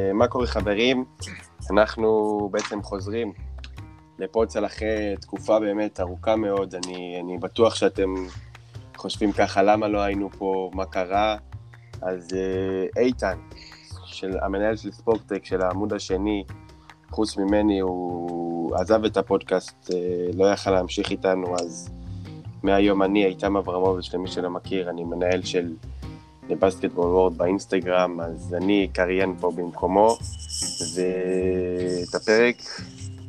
[0.00, 1.04] אה, מה קורה חברים?
[1.70, 3.32] אנחנו בעצם חוזרים
[4.18, 6.74] לפוצל אחרי תקופה באמת ארוכה מאוד.
[6.74, 8.14] אני, אני בטוח שאתם
[8.96, 11.36] חושבים ככה, למה לא היינו פה, מה קרה?
[12.02, 13.38] אז אה, איתן,
[14.04, 16.44] של, המנהל של ספורטק, של העמוד השני,
[17.10, 19.98] חוץ ממני, הוא עזב את הפודקאסט, אה,
[20.34, 21.90] לא יכל להמשיך איתנו, אז
[22.62, 25.72] מהיום אני, איתם אברמוביץ', למי שלא מכיר, אני מנהל של
[26.50, 30.16] לבסקטבול וורד באינסטגרם, אז אני קריין פה במקומו,
[30.94, 32.56] ואת הפרק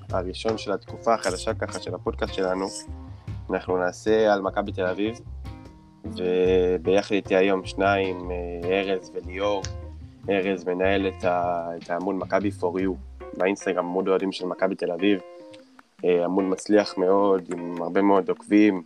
[0.09, 2.65] הראשון של התקופה החדשה ככה של הפודקאסט שלנו,
[3.49, 5.19] אנחנו נעשה על מכבי תל אביב,
[6.05, 9.61] וביחד איתי היום שניים, אה, ארז וליאור.
[10.29, 15.19] ארז מנהל את, את העמוד מכבי for you באינסטגרם, עמוד אוהדים של מכבי תל אביב.
[16.05, 18.83] אה, עמוד מצליח מאוד, עם הרבה מאוד עוקבים.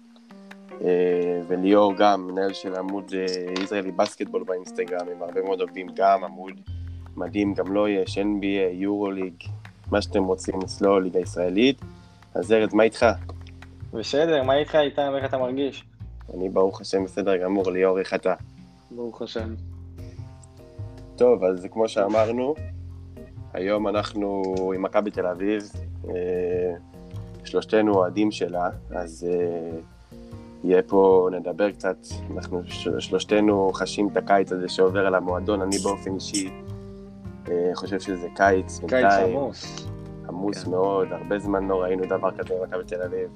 [0.82, 3.14] אה, וליאור גם, מנהל של עמוד
[3.64, 6.54] ישראלי בסקטבול באינסטגרם, עם הרבה מאוד עובדים, גם עמוד
[7.18, 9.34] מדהים, גם לו לא יש NBA, יורו ליג,
[9.92, 11.82] מה שאתם רוצים אצלו, ליגה ישראלית.
[12.34, 13.06] אז ארז, מה איתך?
[13.94, 15.86] בסדר, מה איתך איתם, איך אתה מרגיש?
[16.34, 18.34] אני ברוך השם בסדר גמור, ליאור, איך אתה?
[18.92, 19.56] ברוך השם.
[21.16, 22.56] טוב, אז כמו שאמרנו,
[23.54, 24.44] היום אנחנו
[24.76, 25.72] עם מכבי תל אביב,
[26.10, 26.74] אה,
[27.44, 29.80] שלושתנו אוהדים שלה, אז אה,
[30.66, 31.98] יהיה פה, נדבר קצת,
[32.36, 32.62] אנחנו
[33.00, 36.50] שלושתנו חשים את הקיץ הזה שעובר על המועדון, אני באופן אישי
[37.48, 39.88] אה, חושב שזה קיץ, קיץ עמוס.
[40.30, 40.72] עמוס כן.
[40.72, 43.30] מאוד, הרבה זמן לא ראינו דבר כזה במכבי תל אביב.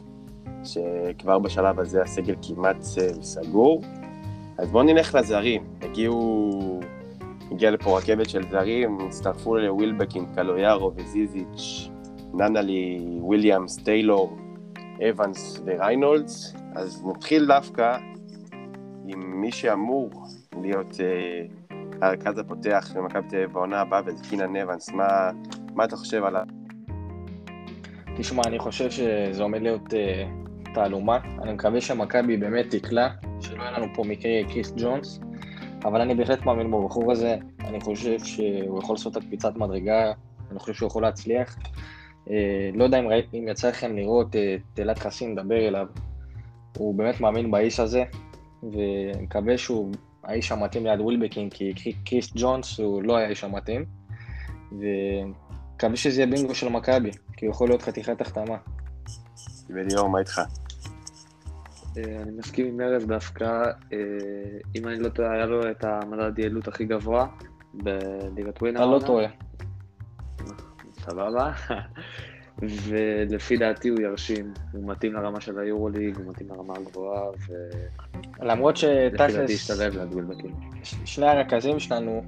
[0.64, 3.82] שכבר בשלב הזה הסגל כמעט אה, סגור.
[4.58, 5.64] אז בואו נלך לזרים.
[5.82, 6.80] הגיעו,
[7.52, 11.90] הגיעה לפה רכבת של זרים, הצטרפו לווילבקין, קלויארו וזיזיץ',
[12.34, 14.38] ננלי, וויליאמס, טיילור,
[15.10, 16.59] אבנס וריינולדס.
[16.76, 17.98] אז נתחיל דווקא
[19.08, 20.10] עם מי שאמור
[20.62, 21.46] להיות אה,
[22.02, 24.90] הרכז הפותח במכבי תל אביב בעונה הבאה, וזה קינן אבנס.
[24.90, 25.32] מה,
[25.76, 26.44] מה אתה חושב עליו?
[28.18, 30.26] תשמע, אני חושב שזה עומד להיות אה,
[30.74, 31.18] תעלומה.
[31.42, 33.10] אני מקווה שמכבי באמת תקלע,
[33.40, 35.20] שלא יהיה לנו פה מקרה קריס ג'ונס,
[35.84, 37.38] אבל אני בהחלט מאמין בבחור הזה.
[37.60, 40.12] אני חושב שהוא יכול לעשות את הקפיצת מדרגה,
[40.52, 41.58] אני חושב שהוא יכול להצליח.
[42.30, 45.88] אה, לא יודע אם, ראי, אם יצא לכם לראות אה, את אלעד חסין לדבר אליו,
[46.78, 48.04] הוא באמת מאמין באיש הזה,
[48.64, 49.92] ואני מקווה שהוא
[50.24, 53.86] האיש המתאים ליד ווילבקין, כי קריס ג'ונס הוא לא היה האיש המתאים,
[54.72, 58.58] ומקווה שזה יהיה בינגו של מכבי, כי הוא יכול להיות חתיכת החתמה.
[59.70, 60.42] וליאור, מה איתך?
[61.98, 63.64] אה, אני מסכים עם ארז דווקא,
[63.94, 63.98] אה,
[64.76, 67.28] אם אני לא טועה, היה לו את המדד יעילות הכי גבוה
[67.74, 68.80] בליגת ווינר.
[68.80, 69.28] אתה לא טועה.
[71.00, 71.52] סבבה.
[72.62, 77.54] ולפי דעתי הוא ירשים, הוא מתאים לרמה של היורוליג, הוא מתאים לרמה הגבוהה, ו...
[78.42, 79.32] למרות שתכלס...
[79.32, 80.54] לפי דעתי ישתלב להדביל בקין.
[80.84, 82.22] שני הרכזים שלנו,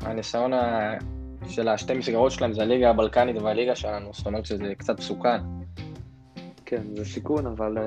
[0.00, 0.52] הניסיון
[1.48, 5.40] של השתי מסגרות שלהם זה הליגה הבלקנית והליגה שלנו, זאת אומרת שזה קצת מסוכן.
[6.66, 7.84] כן, זה סיכון, אבל אה,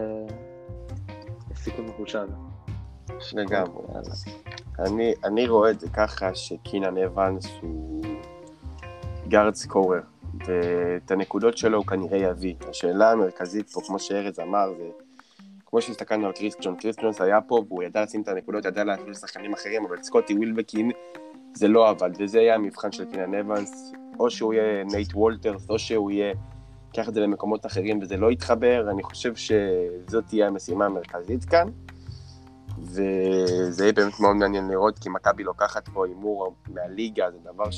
[1.47, 2.27] זה סיכון מחושב.
[3.33, 3.83] לגמרי.
[4.79, 8.03] אני, אני רואה את זה ככה שקינן אבנס הוא
[9.27, 10.01] גארד scorer,
[10.45, 12.55] ואת הנקודות שלו הוא כנראה יביא.
[12.69, 14.83] השאלה המרכזית פה, כמו שארז אמר, זה
[15.65, 18.83] כמו שהסתכלנו על קריס ג'ון, קריס ג'ונס היה פה והוא ידע לשים את הנקודות, ידע
[18.83, 20.91] להפעיל לשחקנים אחרים, אבל סקוטי ווילבקין
[21.53, 25.79] זה לא עבד, וזה יהיה המבחן של קינן אבנס, או שהוא יהיה נייט וולטרס, או
[25.79, 26.33] שהוא יהיה
[26.87, 31.67] ייקח את זה למקומות אחרים וזה לא יתחבר, אני חושב שזאת תהיה המשימה המרכזית כאן.
[32.79, 37.69] וזה יהיה באמת מאוד מעניין לראות, כי מכבי לוקחת פה הימור מהליגה, זה דבר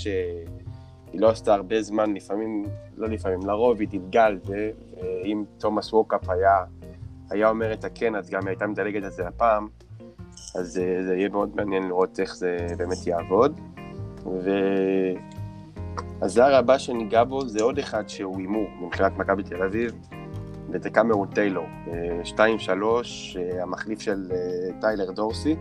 [1.10, 2.64] שהיא לא עשתה הרבה זמן, לפעמים,
[2.98, 6.58] לא לפעמים, לרוב היא תתגל, ואם תומאס ווקאפ היה,
[7.30, 9.68] היה אומר את הכן, אז גם היא הייתה מדלגת על זה הפעם,
[10.56, 13.60] אז זה, זה יהיה מאוד מעניין לראות איך זה באמת יעבוד.
[14.26, 14.50] ו...
[16.22, 19.92] הזר הבא שניגע בו זה עוד אחד שהוא הימור מבחינת מכבי תל אביב,
[20.70, 21.66] וזה קמרון טיילור,
[22.24, 25.56] 2-3, אה, המחליף של אה, טיילר דורסי.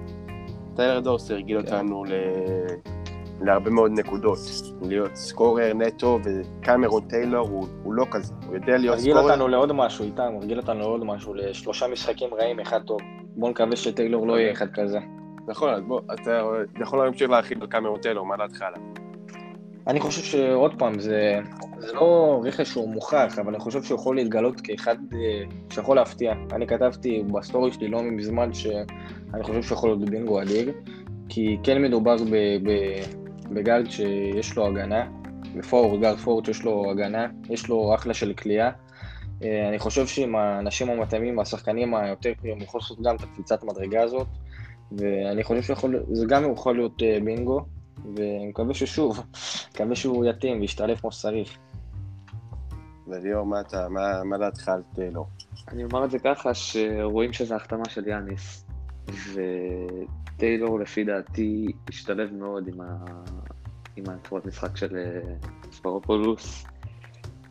[0.76, 1.66] טיילר דורסי הרגיל כן.
[1.66, 2.12] אותנו ל...
[3.44, 4.38] להרבה מאוד נקודות,
[4.82, 9.16] להיות סקורר נטו, וקמרון טיילור הוא, הוא לא כזה, הוא יודע להיות סקורר.
[9.16, 13.00] הרגיל אותנו לעוד משהו איתם, הרגיל אותנו לעוד משהו, לשלושה משחקים רעים, אחד טוב.
[13.36, 14.98] בוא נקווה שטיילור לא יהיה אחד כזה.
[15.48, 16.42] נכון, אז בוא, אתה
[16.80, 18.80] יכול להמשיך להרחיב על קמרון טיילור, מה דעתך עליו?
[19.86, 21.40] אני חושב שעוד פעם, זה,
[21.78, 25.18] זה לא רכש שהוא מוכח, אבל אני חושב שהוא יכול להתגלות כאחד אה,
[25.70, 26.32] שיכול להפתיע.
[26.52, 30.70] אני כתבתי בסטורי שלי לא מזמן שאני חושב שיכול להיות בינגו הליג,
[31.28, 32.16] כי כן מדובר
[33.54, 35.08] בגארד שיש לו הגנה,
[35.56, 38.70] בפורט, גארד פורט שיש לו הגנה, יש לו אחלה של כליאה.
[39.42, 43.64] אה, אני חושב שעם האנשים המתאימים והשחקנים היותר פריאים, הוא יכול לעשות גם את הקפיצת
[43.64, 44.26] מדרגה הזאת,
[44.92, 47.60] ואני חושב שזה גם יכול להיות אה, בינגו.
[48.16, 49.18] ואני מקווה ששוב,
[49.74, 51.58] מקווה שהוא יתאים וישתלב כמו שצריך.
[53.06, 55.26] וליאור, מה אתה, מה, מה דעתך על טיילור?
[55.68, 58.66] אני אומר את זה ככה, שרואים שזו החתמה של יאניס,
[60.36, 62.84] וטיילור לפי דעתי השתלב מאוד עם, ה...
[63.96, 65.20] עם הצורת משחק של אה,
[65.72, 66.66] ספרופולוס.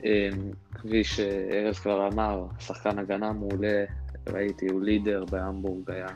[0.06, 0.30] אה,
[0.74, 3.84] כפי שארז כבר אמר, שחקן הגנה מעולה,
[4.30, 6.08] ראיתי, הוא לידר בהמבורג היה.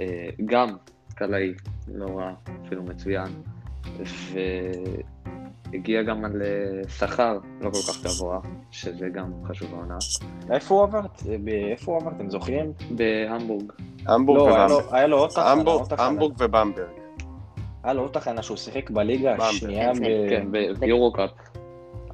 [0.00, 0.68] אה, גם
[1.14, 1.52] קלעי,
[1.94, 2.32] לא רע,
[2.66, 3.28] אפילו מצוין.
[5.72, 6.42] והגיע גם על
[6.88, 8.40] שכר לא כל כך גבוה,
[8.70, 9.96] שזה גם חשוב בעונה.
[10.50, 11.00] איפה הוא עבר?
[11.70, 12.10] איפה הוא עבר?
[12.16, 12.72] אתם זוכרים?
[12.90, 13.72] בהמבורג.
[14.06, 14.94] המבורג לא, היה לו- ובמברג.
[14.94, 16.04] היה לו עוד תחנה.
[16.06, 17.03] המבורג ובמברג.
[17.84, 19.36] היה לו עוד תחנה שהוא שיחק בליגה.
[19.38, 20.28] השנייה ב...
[20.30, 20.46] כן,
[20.80, 21.30] ביורוקאפ.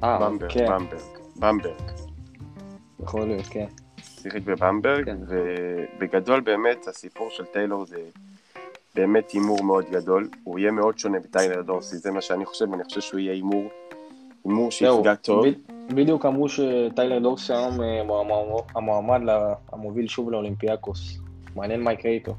[0.03, 0.65] אה, במברג, כן.
[0.67, 0.99] במברג.
[1.39, 1.91] במברג.
[3.03, 3.65] יכול להיות, כן.
[4.03, 5.17] שיחק בבמברג, כן.
[5.27, 7.97] ובגדול באמת הסיפור של טיילור זה
[8.95, 10.29] באמת הימור מאוד גדול.
[10.43, 13.63] הוא יהיה מאוד שונה בטיילר דורסי, זה מה שאני חושב, ואני חושב שהוא יהיה הימור,
[14.45, 15.45] הימור שיפגע טוב.
[15.47, 15.51] ב-
[15.95, 18.01] בדיוק אמרו שטיילר דורסי היום אה,
[18.75, 19.29] המועמד-
[19.71, 21.17] המוביל שוב לאולימפיאקוס.
[21.55, 22.33] מעניין מה יקרה איתו.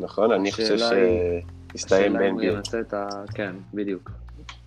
[0.00, 1.40] נכון, אני חושב השאלה
[1.72, 3.34] הוא ב-NBA.
[3.34, 4.10] כן, בדיוק.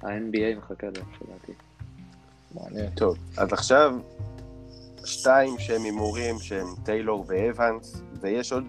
[0.04, 1.52] ה-NBA מחכה לו, לפי דעתי.
[2.56, 2.90] מעניין.
[2.90, 3.96] טוב, אז עכשיו
[5.06, 8.64] שתיים שהם הימורים שהם טיילור ואבנס, ויש עוד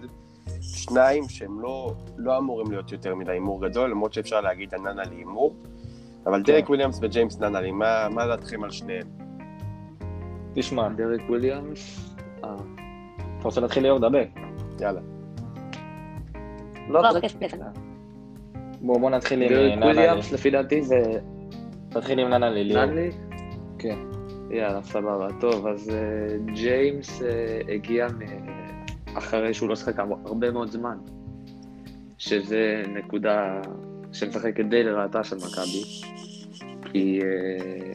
[0.61, 5.55] שניים שהם לא, לא אמורים להיות יותר מדי הימור גדול, למרות שאפשר להגיד שננלי הימור.
[6.25, 9.07] אבל דרק וויליאמס וג'יימס ננלי, מה, מה דעתכם על שניהם?
[10.53, 12.09] תשמע, דרק וויליאמס,
[12.43, 12.55] אה,
[13.39, 14.23] אתה רוצה להתחיל ליאור לדבר?
[14.79, 15.01] יאללה.
[16.87, 17.35] לא, זה כיף,
[18.81, 18.99] כיף.
[18.99, 19.85] בוא נתחיל עם דרק ננלי.
[19.85, 21.01] וויליאמס לפי דעתי זה
[21.89, 22.85] תתחיל עם ננלי, ליאור.
[22.85, 23.09] ננלי?
[23.79, 23.97] כן.
[24.51, 25.27] יאללה, סבבה.
[25.39, 27.27] טוב, אז אה, ג'יימס אה,
[27.73, 28.51] הגיע מ-
[29.17, 30.97] אחרי שהוא לא שיחק הרבה מאוד זמן,
[32.17, 33.61] שזה נקודה
[34.13, 35.83] שמשחקת די לרעתה של מכבי,
[36.91, 37.93] כי אה,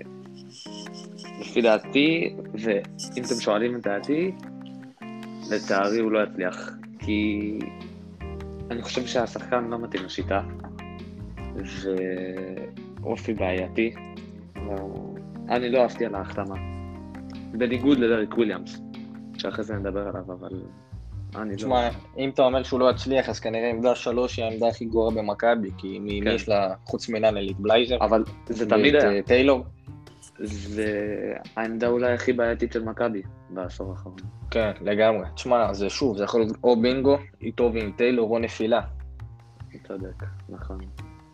[1.40, 4.32] לפי דעתי, ואם אתם שואלים את דעתי,
[5.50, 7.58] לצערי הוא לא יצליח, כי
[8.70, 10.40] אני חושב שהשחקן לא מתאים לשיטה,
[13.02, 13.94] ואופי בעייתי.
[15.48, 16.54] אני לא אהבתי על ההחתמה.
[17.52, 18.80] בניגוד לדרק וויליאמס,
[19.38, 20.50] שאחרי זה נדבר עליו, אבל
[21.34, 21.56] אני לא...
[21.56, 21.88] תשמע,
[22.18, 25.70] אם אתה אומר שהוא לא יצליח, אז כנראה עמדה שלוש היא העמדה הכי גרועה במכבי,
[25.78, 26.30] כי מי כן.
[26.30, 27.96] יש לה, חוץ מננלי, את בלייזר?
[28.00, 29.12] אבל זה תמיד היה.
[29.12, 29.64] אה, טיילור?
[30.38, 30.92] זה
[31.56, 34.16] העמדה אולי הכי בעייתית של מכבי בעשור האחרון.
[34.50, 35.26] כן, לגמרי.
[35.34, 38.80] תשמע, זה שוב, זה יכול להיות או בינגו, איתו ועם טיילור, או נפילה.
[39.70, 40.78] אתה צודק, נכון.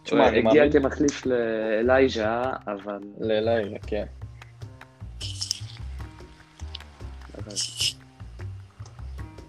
[0.03, 0.73] תשמע, אני הגיע מאמין...
[0.73, 2.99] כמחליף לאלייז'ה, אבל...
[3.21, 4.05] ללילה, כן.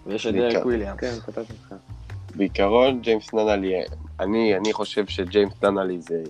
[0.06, 0.34] ויש את.
[0.34, 1.00] דרק וויליאמס.
[1.00, 1.74] כן, כתבתי לך.
[2.34, 3.74] בעיקרון, ג'יימס ננלי,
[4.20, 6.22] אני, אני חושב שג'יימס ננלי זה,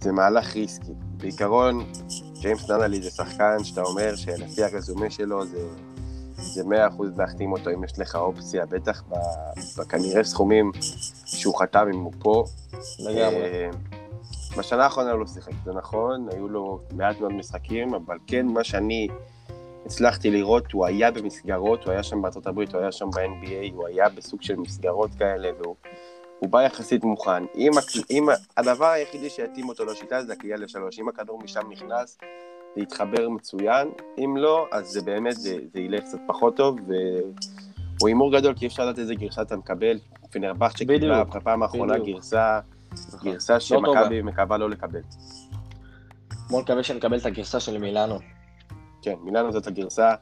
[0.00, 0.92] זה מהלך risky.
[1.16, 1.92] בעיקרון,
[2.40, 5.68] ג'יימס ננלי זה שחקן שאתה אומר שלפי הרזומה שלו זה,
[6.40, 6.66] זה 100%
[7.16, 9.02] להחתים אותו אם יש לך אופציה, בטח
[9.78, 10.72] בכנראה סכומים
[11.24, 12.44] שהוא חתם אם הוא פה.
[12.98, 13.44] לגמרי.
[13.44, 13.70] אה,
[14.58, 18.64] בשנה האחרונה הוא לא שיחק, זה נכון, היו לו מעט מאוד משחקים, אבל כן, מה
[18.64, 19.08] שאני
[19.86, 23.86] הצלחתי לראות, הוא היה במסגרות, הוא היה שם בארצות הברית, הוא היה שם ב-NBA, הוא
[23.86, 25.76] היה בסוג של מסגרות כאלה, והוא
[26.40, 27.44] הוא בא יחסית מוכן.
[27.54, 27.70] אם,
[28.10, 32.18] אם הדבר היחידי שיתאים אותו לשיטה זה הקליעה לשלוש, אם הכדור משם נכנס,
[32.76, 38.08] זה יתחבר מצוין, אם לא, אז זה באמת, זה, זה ילך קצת פחות טוב, והוא
[38.08, 39.98] הימור גדול, כי אפשר לדעת איזה גרסה אתה מקבל.
[40.30, 41.98] פנרבכצ'ה קיבלה בפעם האחרונה.
[41.98, 42.60] גרסה,
[42.92, 43.32] נכון.
[43.32, 44.00] גרסה טובה.
[44.00, 45.00] שמכבי מקווה לא לקבל.
[46.50, 48.18] בוא נקווה שנקבל את הגרסה של מילאנו.
[49.02, 50.14] כן, מילאנו זאת הגרסה,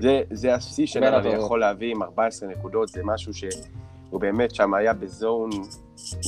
[0.00, 1.28] זה, זה השיא שלנו, אני.
[1.28, 5.50] יכול להביא עם 14 נקודות, זה משהו שהוא באמת שם היה בזון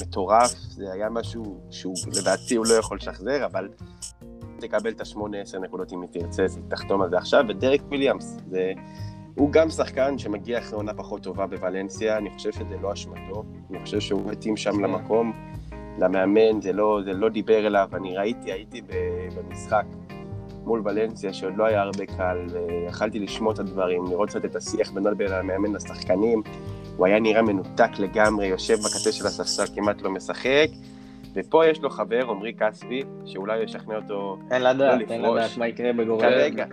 [0.00, 3.68] מטורף, זה היה משהו שהוא לדעתי הוא לא יכול לשחזר, אבל
[4.60, 8.72] תקבל את ה-8-10 נקודות אם היא תרצה, אז תחתום על זה עכשיו, ודרק וויליאמס, זה...
[9.34, 13.78] הוא גם שחקן שמגיע אחרי עונה פחות טובה בוולנסיה, אני חושב שזה לא אשמתו, אני
[13.84, 14.80] חושב שהוא מתאים שם כן.
[14.80, 15.32] למקום,
[15.98, 18.82] למאמן, זה לא, זה לא דיבר אליו, אני ראיתי, הייתי
[19.36, 19.84] במשחק
[20.64, 24.90] מול ולנסיה, שעוד לא היה הרבה קל, ויכלתי לשמוע את הדברים, לראות קצת את השיח
[24.90, 26.42] בינו לבין המאמן לשחקנים,
[26.96, 30.68] הוא היה נראה מנותק לגמרי, יושב בקצה של הספסל, כמעט לא משחק,
[31.34, 35.22] ופה יש לו חבר, עמרי כספי, שאולי ישכנע אותו, אין לדעת, לא אין.
[35.22, 36.20] לדעת מה יקרה בגורל.
[36.20, 36.64] כרגע.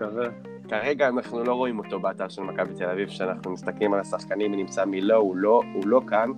[0.69, 4.57] כרגע אנחנו לא רואים אותו באתר של מכבי תל אביב, כשאנחנו מסתכלים על השחקנים, מי
[4.57, 6.31] נמצא מי לא, הוא לא, הוא לא כאן.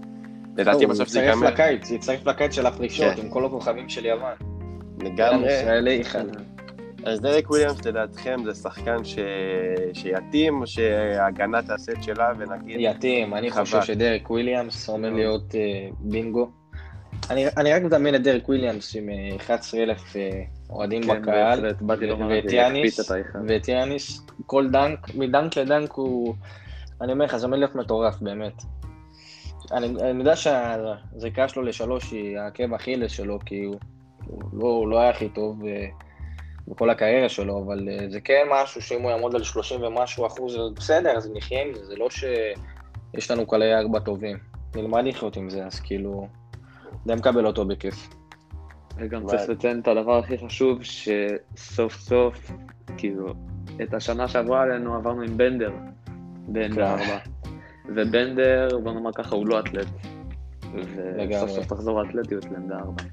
[0.57, 3.21] לדעתי הוא בסוף זה יצטרף ייגמר לקיץ, יצטרף לקיץ של הפרישות, כן.
[3.21, 4.33] עם כל הכוכבים של יוון.
[5.01, 6.01] לגמרי.
[6.01, 6.25] אחד.
[7.05, 9.17] אז דרק וויליאמס, לדעתכם, זה שחקן ש...
[9.93, 12.77] שיתאים, או שההגנה תעשה את שלה ונגיד...
[12.79, 13.51] יתאים, אני.
[13.51, 15.17] חושב שדרק וויליאמס עומד טוב.
[15.17, 16.49] להיות אה, בינגו.
[17.29, 20.29] אני, אני רק מדמיין את דרק וויליאמס עם אה, 11,000 אה,
[20.69, 23.11] אוהדים כן, בקהל, בהחלט, באתי לומר, ואת יאניס.
[23.47, 26.35] ואת יאניס, כל דנק, מדנק לדנק הוא,
[27.01, 28.63] אני אומר לך, זה עומד להיות מטורף, באמת.
[29.71, 33.75] אני, אני יודע שהזריקה שלו לשלוש היא העקב אכילס שלו, כי הוא,
[34.25, 35.87] הוא, לא, הוא לא היה הכי טוב אה,
[36.67, 40.55] בכל הקריירה שלו, אבל אה, זה כן משהו שאם הוא יעמוד על 30 ומשהו אחוז,
[40.55, 44.37] אז בסדר, אז נחיה עם זה, זה לא שיש לנו קלעי ארבע טובים.
[44.75, 46.27] נלמד לחיות עם זה, אז כאילו,
[47.05, 48.09] מקבל אותו בכיף.
[48.97, 49.25] וגם.
[49.25, 52.51] צריך לציין את הדבר הכי חשוב, שסוף סוף,
[52.97, 53.33] כאילו,
[53.83, 55.71] את השנה שעברה עלינו עברנו עם בנדר,
[56.47, 56.81] בעמדה כן.
[56.81, 57.17] ארבע.
[57.85, 59.87] ובנדר, בוא נאמר ככה, הוא לא אתלט.
[61.29, 63.03] וסוף סוף תחזור האתלטיות לעמדה ארבע.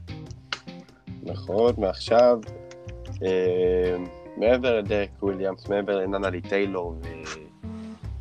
[1.23, 2.39] נכון, ועכשיו,
[3.23, 3.97] אה,
[4.37, 7.07] מעבר לדרק וויליאמס, מעבר לננלי טיילור ו...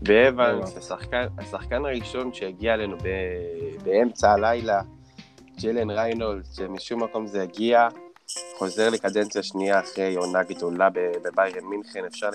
[0.07, 3.07] ואבנס, השחקן, השחקן הראשון שהגיע אלינו ב...
[3.83, 4.81] באמצע הלילה,
[5.61, 7.87] ג'לן ריינולד, שמשום מקום זה הגיע,
[8.57, 10.89] חוזר לקדנציה שנייה אחרי עונה גדולה
[11.23, 12.29] בביירן מינכן, אפשר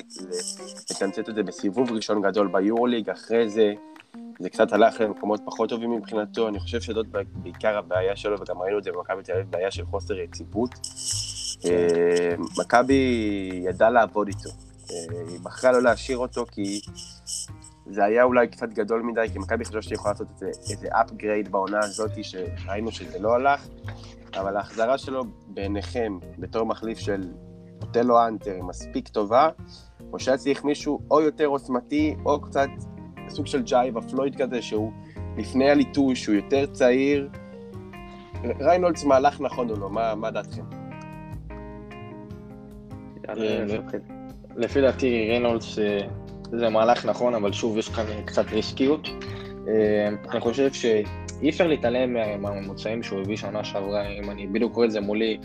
[0.90, 3.72] לתמצת את זה בסיבוב ראשון גדול ביורוליג, אחרי זה
[4.40, 8.78] זה קצת הלך למקומות פחות טובים מבחינתו, אני חושב שזאת בעיקר הבעיה שלו, וגם ראינו
[8.78, 10.70] את זה במכבי תל אביב, בעיה של חוסר יציבות.
[11.64, 13.02] אה, מכבי
[13.64, 14.50] ידעה לעבוד איתו.
[14.90, 16.80] אה, היא בחרה לא להשאיר אותו כי
[17.86, 20.28] זה היה אולי קצת גדול מדי, כי מכבי חשבה שהיא יכולה לעשות
[20.70, 23.68] איזה, upgrade בעונה הזאת, שראינו שזה לא הלך,
[24.34, 27.32] אבל ההחזרה שלו בעיניכם, בתור מחליף של
[27.82, 29.48] אוטלו אנטר, היא מספיק טובה,
[30.12, 32.68] או שהיה צריך מישהו או יותר עוצמתי, או קצת
[33.28, 34.92] סוג של ג'ייבה פלויד כזה, שהוא
[35.36, 37.28] לפני הליטוש, שהוא יותר צעיר.
[38.60, 39.90] ריינולדס מהלך נכון או לא?
[39.90, 40.62] מה, מה דעתכם?
[44.56, 46.00] לפי דעתי ריינולדס אה,
[46.58, 49.08] זה מהלך נכון, אבל שוב יש כאן קצת ריסקיות.
[49.68, 54.74] אה, אני חושב שאי אפשר להתעלם מה- מהממוצעים שהוא הביא שנה שעברה, אם אני בדיוק
[54.74, 55.38] רואה את זה מולי,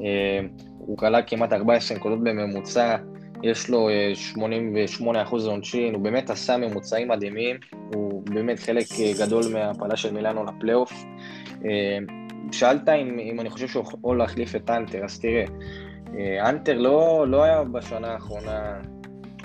[0.00, 0.40] אה,
[0.78, 2.96] הוא כלה כמעט 14 נקודות בממוצע,
[3.42, 7.56] יש לו אה, 88% עונשין, הוא באמת עשה ממוצעים מדהימים,
[7.94, 10.92] הוא באמת חלק אה, גדול מההפלה של מילאנו לפלייאוף.
[11.64, 11.98] אה,
[12.52, 15.44] שאלת אם, אם אני חושב שהוא יכול להחליף את אנטר, אז תראה,
[16.18, 18.78] אה, אנטר לא, לא היה בשנה האחרונה,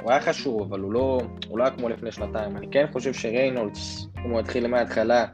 [0.02, 2.58] הוא היה חשוב, אבל הוא לא, הוא לא היה כמו לפני שנתיים.
[2.58, 5.26] אני כן חושב שריינולדס, אם הוא יתחיל מההתחלה,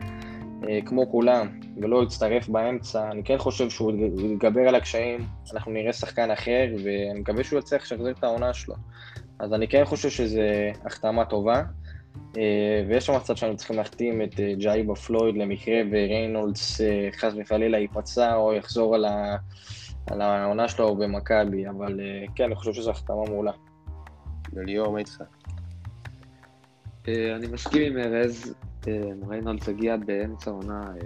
[0.69, 3.91] אה, כמו כולם, ולא יצטרף באמצע, אני כן חושב שהוא
[4.31, 8.75] יתגבר על הקשיים, אנחנו נראה שחקן אחר, ואני מקווה שהוא יצליח לשחזר את העונה שלו.
[9.39, 10.41] אז אני כן חושב שזו
[10.85, 11.63] החתמה טובה,
[12.37, 16.81] אה, ויש שם מצב שאנחנו צריכים להחתים את אה, ג'איבה פלויד למקרה וריינולדס
[17.17, 19.35] חס וחלילה ייפצע או יחזור על, ה,
[20.11, 21.99] על העונה שלו במכבי, אבל
[22.35, 23.51] כן, אני חושב שזו החתמה מעולה.
[24.57, 25.21] וליאור, מה איתך?
[27.07, 28.53] אה, אני מסכים עם ארז,
[28.87, 31.01] אה, ריינולדס הגיע באמצע העונה אה,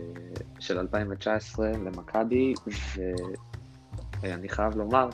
[0.59, 2.53] של 2019 למכבי,
[4.21, 5.09] ואני חייב לומר,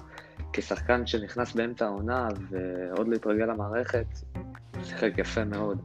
[0.54, 4.06] כשחקן שנכנס באמצע העונה ועוד לא התרגל למערכת,
[4.84, 5.82] שיחק יפה מאוד.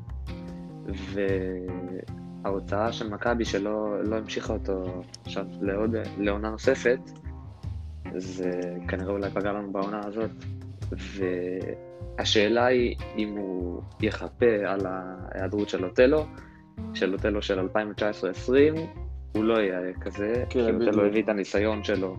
[2.44, 6.99] וההוצאה של מכבי שלא לא המשיכה אותו עכשיו לעוד, לעונה נוספת,
[8.16, 8.50] זה
[8.88, 10.30] כנראה אולי פגע לנו בעונה הזאת.
[12.19, 16.25] והשאלה היא אם הוא יחפה על ההיעדרות של אוטלו,
[16.95, 17.69] של אוטלו של 2019-2020,
[19.35, 20.87] הוא לא יהיה כזה, כן, כי.
[20.87, 22.16] אוטלו הביא את הניסיון שלו,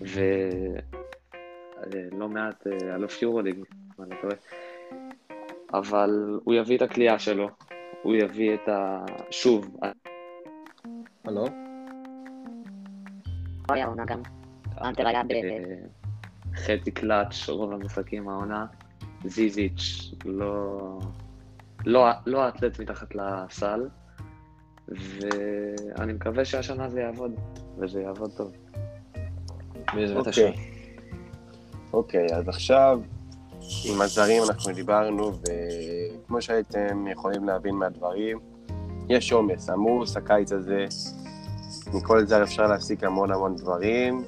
[0.00, 0.28] ולא
[2.28, 4.34] מעט אה, אלוף יורוליג, אם אני לא טועה,
[5.74, 7.48] אבל הוא יביא את הכלייה שלו,
[8.02, 9.04] הוא יביא את ה...
[9.30, 9.76] שוב,
[11.24, 11.44] הלו?
[13.68, 14.22] היה עונה גם.
[14.80, 15.32] אנטר היה ב...
[15.32, 15.74] אה,
[16.54, 18.66] חצי קלאץ' רוב המשחקים העונה,
[19.24, 20.98] זיזיץ' לא,
[21.86, 23.88] לא, לא האתלט מתחת לסל,
[24.88, 27.32] ואני מקווה שהשנה זה יעבוד,
[27.78, 28.52] וזה יעבוד טוב.
[29.94, 30.42] בעזרת השם.
[30.46, 30.72] אוקיי.
[31.92, 33.00] אוקיי, אז עכשיו
[33.84, 38.38] עם הזרים אנחנו דיברנו, וכמו שהייתם יכולים להבין מהדברים,
[39.08, 40.86] יש עומס, עמוס הקיץ הזה,
[41.94, 44.24] מכל זר אפשר להסיק המון המון דברים,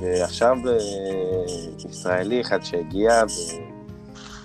[0.00, 0.76] ועכשיו אה,
[1.88, 3.69] ישראלי אחד שהגיע, ו-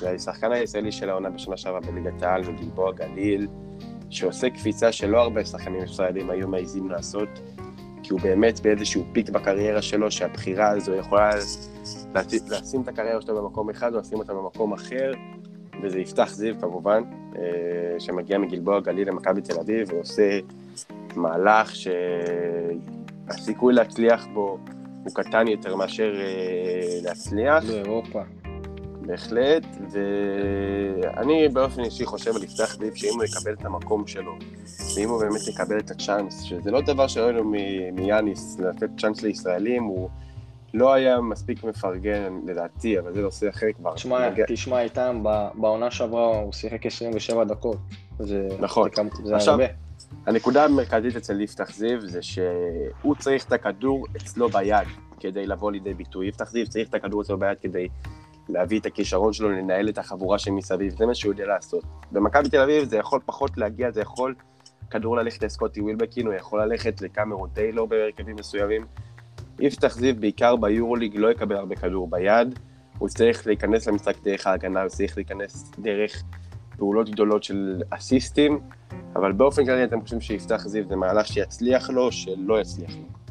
[0.05, 3.47] והשחקן הישראלי של העונה בשנה שעברה בליגת העל מגלבוע גליל,
[4.09, 7.29] שעושה קפיצה שלא הרבה שחקנים ישראלים היו מעיזים לעשות,
[8.03, 11.29] כי הוא באמת באיזשהו פיק בקריירה שלו, שהבחירה הזו יכולה
[12.15, 15.12] לשים את הקריירה שלו במקום אחד או לשים אותה במקום אחר,
[15.83, 17.03] וזה יפתח זיו כמובן,
[17.35, 20.39] אה, שמגיע מגלבוע גליל למכבי תל אביב ועושה
[21.15, 24.57] מהלך שהסיכוי להצליח בו
[25.03, 27.63] הוא קטן יותר מאשר אה, להצליח.
[27.63, 28.21] באירופה.
[29.05, 34.31] בהחלט, ואני באופן אישי חושב על יפתח זיו שאם הוא יקבל את המקום שלו,
[34.95, 37.51] ואם הוא באמת יקבל את הצ'אנס, שזה לא דבר שראינו לו
[37.93, 40.09] מיאניס, לתת צ'אנס לישראלים, הוא
[40.74, 43.93] לא היה מספיק מפרגן לדעתי, אבל זה נושא אחר כבר.
[43.93, 45.24] תשמע, נגיע- תשמע איתם,
[45.55, 47.77] בעונה שעברה הוא שיחק 27 דקות.
[48.19, 48.89] זה, נכון.
[48.89, 49.65] זה, כמ- זה עכשיו- הרבה.
[50.27, 54.88] הנקודה המרכזית אצל יפתח זיו זה שהוא צריך את הכדור אצלו ביד
[55.19, 56.27] כדי לבוא לידי ביטוי.
[56.27, 57.88] יפתח זיו צריך את הכדור אצלו ביד כדי
[58.49, 61.83] להביא את הכישרון שלו, לנהל את החבורה שמסביב, זה מה שהוא יודע לעשות.
[62.11, 64.35] במכבי תל אביב זה יכול פחות להגיע, זה יכול
[64.89, 68.85] כדור ללכת לסקוטי ווילבקין, הוא יכול ללכת לקמרון טיילור בהרכבים מסוימים.
[69.59, 72.59] יפתח זיו בעיקר ביורוליג לא יקבל הרבה כדור ביד,
[72.97, 76.23] הוא צריך להיכנס למשחק דרך ההגנה, הוא צריך להיכנס דרך
[76.77, 78.59] פעולות גדולות של אסיסטים,
[79.15, 83.25] אבל באופן כללי אתם חושבים שיפתח זיו זה מהלך שיצליח לו שלא יצליח לו?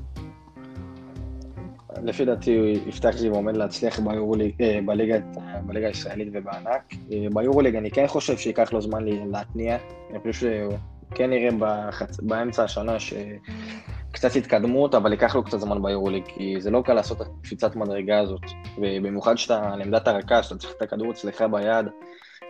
[2.05, 6.83] לפי דעתי יפתח זיו עומד להצליח אה, בליגה, הישראלית ובענק.
[7.13, 9.77] אה, ביורוליג אני כן חושב שייקח לו זמן לה- להתניע.
[10.11, 10.73] אני חושב שהוא
[11.15, 12.21] כן נראה בחצ...
[12.21, 17.23] באמצע השנה שקצת התקדמות, אבל ייקח לו קצת זמן ביורוליג, כי זה לא קל לעשות
[17.23, 18.43] את הקפיצת מדרגה הזאת.
[18.79, 21.87] ובמיוחד שאתה על עמדת הרכז, שאתה צריך את הכדור אצלך ביד,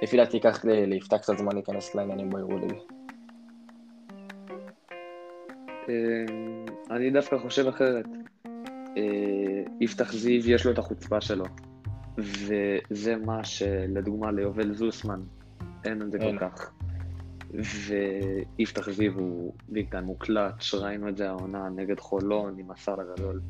[0.03, 2.75] לפי דעתי ייקח ליפתח קצת זמן להיכנס לעניינים ביורוליג.
[5.89, 5.95] אה,
[6.91, 8.07] אני דווקא חושב אחרת.
[8.97, 11.45] אה, יפתח זיו, יש לו את החוצפה שלו.
[12.19, 15.21] וזה מה שלדוגמה ליובל זוסמן,
[15.85, 16.39] אין את זה כל.
[16.39, 16.71] כך.
[18.59, 23.01] ויפתח זיו הוא big time, הוא קלאץ', ראינו את זה העונה נגד חולון עם הסל
[23.01, 23.41] הגדול.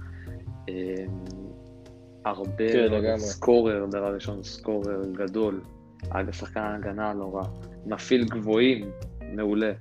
[0.68, 1.04] אה,
[2.24, 3.18] הרבה כן.
[3.18, 5.60] scorer, דבר ראשון, scorer גדול.
[6.10, 7.42] אגב, שחקן הגנה לא רע.
[7.86, 8.90] מפעיל גבוהים,
[9.32, 9.72] מעולה.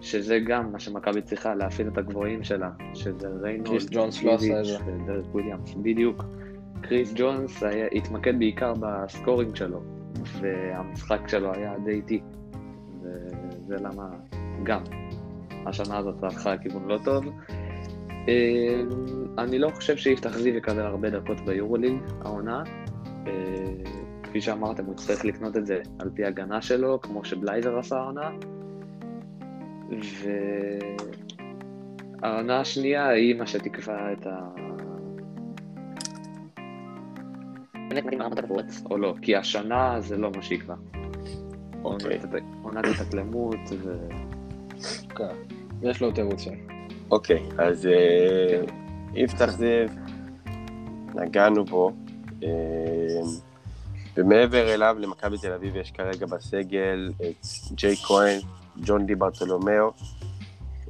[0.00, 4.60] שזה גם מה שמכבי צריכה, להפעיל את הגבוהים שלה, שזה ריינולד, קריס ג'ונס לא עשה
[4.60, 4.76] את זה.
[4.86, 6.24] ודרק וויליאמס, בדיוק.
[6.82, 9.82] קריס ג'ונס היה, התמקד בעיקר בסקורינג שלו,
[10.40, 12.20] והמשחק שלו היה די איטי.
[13.02, 14.08] וזה למה
[14.62, 14.82] גם
[15.66, 17.24] השנה הזאת הלכה לכיוון לא טוב.
[18.28, 18.82] אה,
[19.38, 22.62] אני לא חושב שיפתח זיו יקבל הרבה דקות ביורוליג, העונה.
[23.26, 23.32] אה,
[24.22, 28.30] כפי שאמרתם, הוא יצטרך לקנות את זה על פי הגנה שלו, כמו שבלייזר עשה העונה.
[32.22, 34.48] והעונה השנייה היא מה שתקבע את ה...
[38.90, 40.74] או לא, כי השנה זה לא מה שיקבע.
[41.84, 42.18] אוקיי.
[42.62, 44.08] עונת- התאקלמות, ו...
[45.16, 45.34] כן.
[45.82, 46.66] יש לו תירוצים.
[47.10, 48.62] אוקיי, אז אה,
[49.14, 49.88] יפתח זיו,
[51.14, 51.92] נגענו בו,
[52.42, 52.48] אה,
[54.16, 58.40] ומעבר אליו למכבי תל אביב יש כרגע בסגל את ג'יי כהן,
[58.84, 59.90] ג'ון די ברטולומיאו,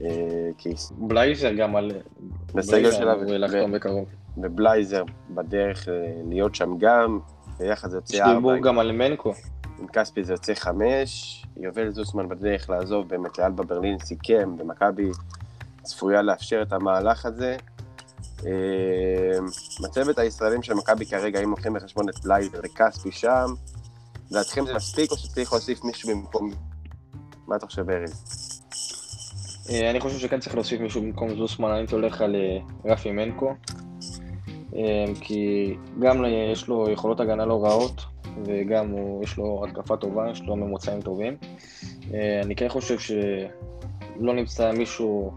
[0.02, 0.50] אה,
[0.98, 1.90] בלייזר גם על...
[2.54, 3.14] בסגל שלה,
[3.72, 4.08] בקרוב.
[4.36, 5.94] ובלייזר בדרך אה,
[6.28, 7.18] להיות שם גם,
[7.58, 9.32] ביחד זה יש יוצא ארבע, דיבור גם על מנקו.
[9.78, 15.10] עם כספי זה יוצא חמש, יובל זוסמן בדרך לעזוב, באמת לאלבה ברלין סיכם, ומכבי
[15.82, 17.56] צפויה לאפשר את המהלך הזה.
[18.46, 19.38] אה,
[19.80, 23.46] מצבת הישראלים של מכבי כרגע, אם לוקחים בחשבון את בלייזר וכספי שם,
[24.30, 26.50] לדעתכם זה מספיק או שצריך להוסיף מישהו במקום...
[27.48, 28.36] מה אתה חושב, ארז?
[29.70, 32.58] אה, אני חושב שכן צריך להוסיף מישהו במקום זוסמן, אני הולך על אה,
[32.92, 33.54] רפי מנקו.
[34.76, 38.04] אה, כי גם יש לו יכולות הגנה לא רעות,
[38.44, 41.36] וגם הוא, יש לו התקפה טובה, יש לו ממוצעים טובים.
[42.44, 45.32] אני כן חושב שלא נמצא מישהו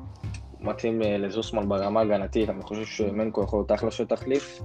[0.60, 4.62] מתאים לזוסמן ברמה הגנתית, אני חושב שמנקו יכול להיות אחלה של תחליף,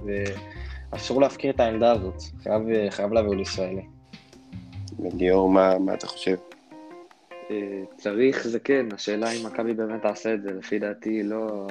[0.91, 3.85] ואסור להפקיר את העמדה הזאת, חייב, חייב להביא עוד ישראלי.
[4.99, 6.35] ליאור, מה, מה אתה חושב?
[7.51, 11.67] אה, צריך זה כן, השאלה אם מכבי באמת תעשה את זה, לפי דעתי היא לא,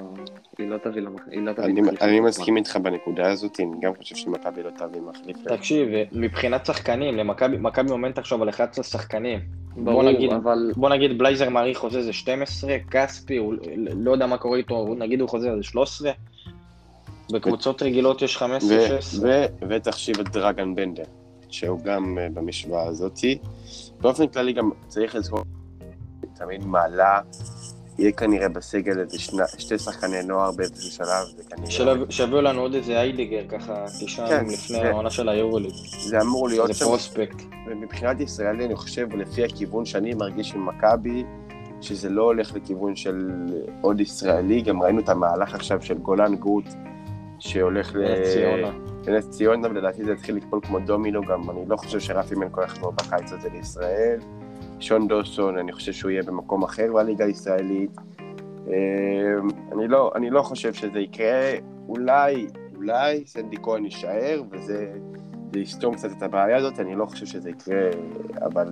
[0.58, 1.02] היא לא תביא.
[1.30, 2.20] היא לא תביא אני, מחליף אני.
[2.20, 5.36] מסכים איתך בנקודה הזאת, אני גם חושב שמכבי לא תביא מחליף.
[5.48, 9.40] תקשיב, מבחינת שחקנים, למכבי מכבי עומדת עכשיו על 11 שחקנים.
[9.76, 14.36] בוא נגיד, אבל בוא נגיד בלייזר מעריך חוזה זה 12, כספי, הוא לא יודע מה
[14.38, 16.10] קורה איתו, נגיד הוא חוזה זה 13.
[17.32, 19.30] בקבוצות רגילות יש 15, ו- 16.
[19.30, 21.02] ו- ותחשיב את דרגן בנדר,
[21.50, 23.38] שהוא גם אה, במשוואה הזאתי.
[24.00, 25.40] באופן כללי גם צריך לזכור,
[26.38, 27.20] תמיד מעלה,
[27.98, 31.70] יהיה כנראה בסגל איזה שני- שתי שחקני נוער באיזשהו שלב, זה כנראה...
[31.70, 35.72] שלב- שיביאו לנו עוד איזה איידיגר ככה תשעה כן, לפני זה- העונה של היורוליג.
[36.08, 37.36] זה אמור להיות זה שם, פרוספקט.
[37.70, 41.24] ומבחינת ישראלי אני חושב, לפי הכיוון שאני מרגיש עם מכבי,
[41.80, 43.30] שזה לא הולך לכיוון של
[43.80, 46.64] עוד ישראלי, גם ראינו את המהלך עכשיו של גולן גוט,
[47.38, 48.24] שהולך ל...
[48.32, 48.70] ציונה.
[49.06, 52.92] לנס ציונה, ולדעתי זה התחיל ליפול כמו דומינו, גם אני לא חושב שרפי מנקו יחזור
[52.92, 54.18] בקיץ הזה לישראל.
[54.84, 57.90] שון דוסון, אני חושב שהוא יהיה במקום אחר בליגה הישראלית.
[58.68, 58.74] אה,
[59.72, 61.52] אני לא, אני לא חושב שזה יקרה,
[61.88, 64.92] אולי, אולי סנדי כהן יישאר, וזה
[65.54, 67.90] לסתום קצת את הבעיה הזאת, אני לא חושב שזה יקרה,
[68.42, 68.68] אבל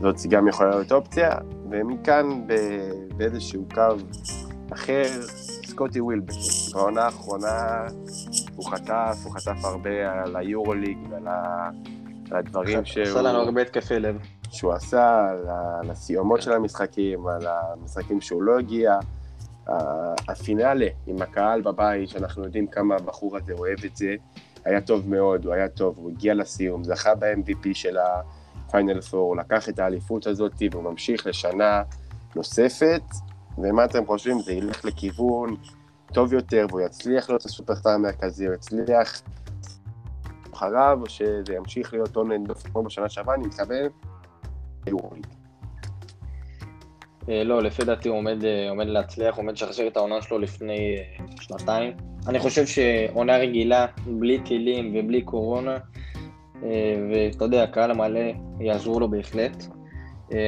[0.00, 1.30] זאת גם יכולה להיות אופציה,
[1.70, 2.46] ומכאן
[3.16, 3.96] באיזשהו קו
[4.72, 5.04] אחר,
[5.66, 6.34] סקוטי ווילבק.
[6.74, 7.86] בעונה האחרונה
[8.56, 11.26] הוא חטף, הוא חטף הרבה על היורוליג ועל
[12.30, 13.02] הדברים שהוא...
[13.02, 14.18] עשה לנו הרבה התקפי לב.
[14.56, 15.30] שהוא עשה,
[15.80, 18.98] על הסיומות של המשחקים, על המשחקים שהוא לא הגיע.
[20.28, 24.14] הפינאלה עם הקהל בבית, שאנחנו יודעים כמה הבחור הזה אוהב את זה,
[24.64, 29.68] היה טוב מאוד, הוא היה טוב, הוא הגיע לסיום, זכה ב-MVP של הפיינל פור, לקח
[29.68, 31.82] את האליפות הזאת והוא ממשיך לשנה
[32.36, 33.02] נוספת,
[33.58, 34.40] ומה אתם חושבים?
[34.40, 35.56] זה ילך לכיוון
[36.12, 39.22] טוב יותר והוא יצליח להיות הסופרסטאר המרכזי, הוא יצליח
[40.54, 43.76] אחריו, או שזה ימשיך להיות on and off כמו בשנה שעברה, אני מתכוון
[44.86, 45.26] ליורוליג.
[47.28, 50.96] אה, לא, לפי דעתי הוא עומד, אה, עומד להצליח, עומד לשחרר את העונה שלו לפני
[50.96, 51.92] אה, שנתיים.
[52.28, 55.76] אני חושב שעונה רגילה, בלי טילים ובלי קורונה,
[57.10, 58.20] ואתה יודע, הקהל המלא
[58.60, 59.64] יעזרו לו בהחלט.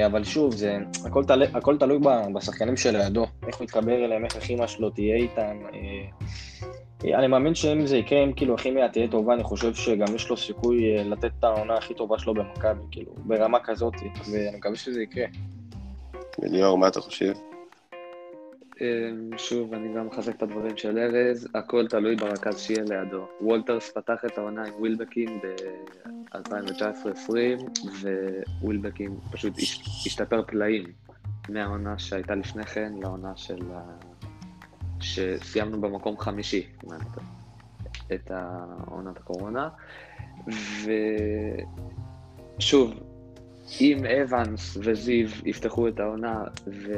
[0.06, 1.98] אבל שוב, זה, הכל, תל, הכל תלוי
[2.34, 5.56] בשחקנים שלידו, איך הוא יתחבר אליהם, איך הכימיה שלו תהיה איתם.
[7.04, 10.36] אני מאמין שאם זה יקרה, אם כאילו הכימיה תהיה טובה, אני חושב שגם יש לו
[10.36, 13.94] סיכוי אה, לתת את העונה הכי טובה שלו במכבי, כאילו, ברמה כזאת,
[14.32, 15.26] ואני מקווה שזה יקרה.
[16.38, 17.32] וליאור, מה אתה חושב?
[18.80, 23.26] אמ, שוב, אני גם מחזק את הדברים של ארז, הכל תלוי ברכז שיהיה לידו.
[23.40, 27.32] וולטרס פתח את העונה עם ווילבקין ב-2019-2020,
[28.62, 30.84] ווילבקין פשוט הש- השתפר פלאים
[31.48, 33.58] מהעונה שהייתה לפני כן לעונה של...
[33.72, 34.07] ה-
[35.00, 36.66] שסיימנו במקום חמישי,
[38.14, 38.30] את
[38.86, 39.68] עונת הקורונה.
[42.58, 42.94] ושוב,
[43.80, 46.92] אם אבנס וזיו יפתחו את העונה ו...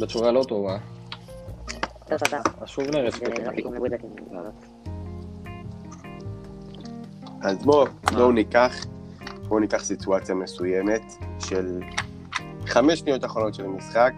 [0.00, 0.78] בצורה לא טובה,
[2.08, 2.54] טוב, טוב, טוב.
[2.60, 3.08] אז שוב נראה.
[7.40, 8.86] אז בואו, בואו ניקח,
[9.48, 11.02] בואו ניקח סיטואציה מסוימת
[11.40, 11.80] של
[12.66, 14.12] חמש שניות אחרונות של המשחק,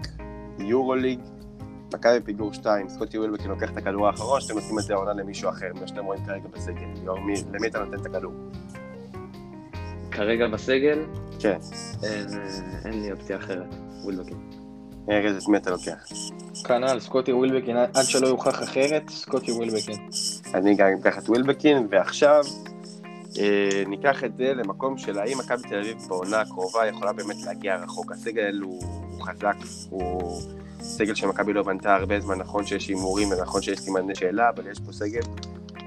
[0.58, 1.20] יורוליג,
[1.94, 5.51] מכבי פיגור 2, סקוטי ווילבקין לוקח את הכדור האחרון, שאתם נותנים את זה העונה למישהו
[5.51, 6.87] אחר, מה שאתם רואים כרגע בסגל.
[7.03, 8.33] ליאור, מי- למי אתה נותן את הכדור?
[10.11, 11.05] כרגע בסגל,
[11.38, 11.59] כן,
[12.03, 12.27] אין,
[12.85, 14.38] אין לי אופציה אחרת, ווילבקין.
[15.11, 16.05] ארז, את מי אתה לוקח?
[16.64, 20.09] כנ"ל, סקוטי ווילבקין, עד שלא יוכח אחרת, סקוטי ווילבקין.
[20.55, 22.44] אני גם אקח את ווילבקין, ועכשיו
[23.38, 27.77] אה, ניקח את זה למקום של האם מכבי תל אביב בעונה הקרובה יכולה באמת להגיע
[27.77, 28.12] רחוק.
[28.12, 29.57] הסגל הוא, הוא חזק,
[29.90, 30.40] הוא
[30.87, 34.81] סגל שמכבי לא בנתה הרבה זמן, נכון שיש הימורים ונכון שיש סימני שאלה, אבל יש
[34.81, 35.20] פה סגל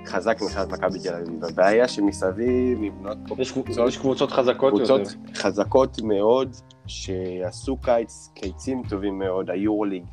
[0.05, 1.45] חזק מבחינת מכבי תל אביב.
[1.45, 5.11] הבעיה שמסביב נבנות פה יש קבוצות, יש קבוצות חזקות קבוצות יותר.
[5.35, 6.55] חזקות מאוד,
[6.87, 10.03] שעשו קיץ, קיצים טובים מאוד, היורוליג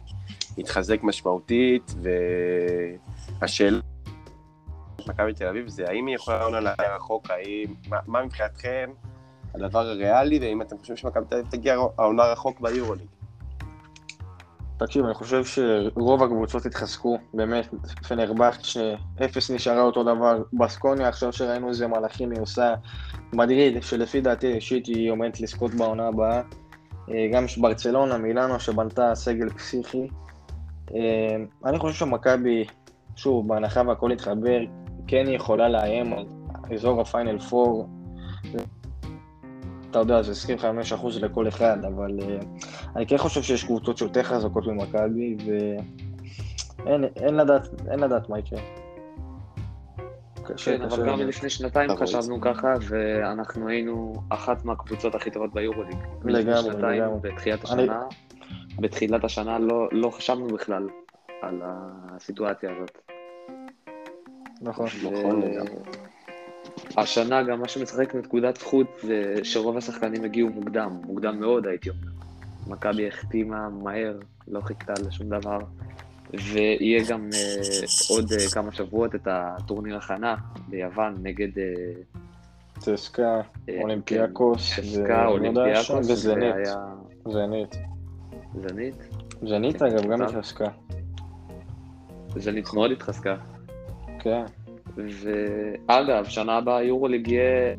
[0.58, 1.94] התחזק משמעותית,
[3.40, 3.78] והשאלה
[5.08, 8.90] מכבי תל אביב זה האם היא יכולה לעונה להגיע רחוק, האם, מה, מה מבחינתכם
[9.54, 13.06] הדבר הריאלי, והאם אתם חושבים שמכבי תל אביב תגיע העונה רחוק ביורוליג?
[14.78, 17.74] תקשיב, אני חושב שרוב הקבוצות התחזקו, באמת,
[18.08, 22.74] פנרבכט שאפס נשארה אותו דבר, בסקוניה עכשיו שראינו איזה מהלכים היא עושה,
[23.32, 26.42] מדריד, שלפי דעתי האישית היא עומדת לזכות בעונה הבאה,
[27.10, 30.08] אה, גם יש ברצלונה, מילאנו, שבנתה סגל פסיכי.
[30.94, 32.64] אה, אני חושב שמכבי,
[33.16, 34.58] שוב, בהנחה והכל יתחבר,
[35.06, 36.24] כן יכולה לאיים על
[36.74, 37.62] אזור הפיינל 4.
[39.96, 40.54] אתה יודע, זה
[40.92, 42.38] 25% לכל אחד, אבל אה,
[42.96, 48.60] אני כן חושב שיש קבוצות שיותר חזקות ממכבי, ואין אין לדעת, אין לדעת מה יקרה.
[50.64, 51.20] כן, אבל גם.
[51.20, 51.96] לפני שנתיים.
[51.96, 55.98] חשבנו ככה, ואנחנו היינו אחת מהקבוצות הכי טובות ביורוליג.
[56.24, 57.20] לגמרי, לגמרי.
[57.20, 58.02] בתחילת השנה,
[58.78, 60.88] בתחילת השנה לא, לא חשבנו בכלל
[61.42, 62.98] על הסיטואציה הזאת.
[64.60, 64.86] נכון.
[64.86, 66.05] נכון, לגמרי.
[66.96, 72.10] השנה גם מה שמשחק נקודת זכות זה שרוב השחקנים הגיעו מוקדם, מוקדם מאוד הייתי אומר.
[72.66, 75.58] מכבי החתימה מהר, לא חיכתה לשום דבר,
[76.52, 77.60] ויהיה גם אה,
[78.10, 80.34] עוד אה, כמה שבועות את הטורניר הכנה
[80.68, 81.64] ביוון נגד אה,
[82.78, 86.54] צסקה, אה, אולימפיאקוס, צסקה, אולימפיאקוס, וזנית.
[86.54, 86.76] והיה
[87.28, 87.76] זנית.
[88.54, 88.94] זנית.
[89.42, 90.22] זנית כן, אגב, גם.
[90.22, 90.68] התחזקה.
[92.36, 93.36] זנית מאוד התחזקה.
[94.18, 94.44] כן.
[94.96, 97.74] ואגב, שנה הבאה יורוליג יהיה...